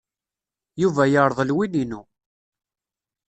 Yuba 0.81 1.03
yerḍel 1.11 1.49
win-inu. 1.55 2.01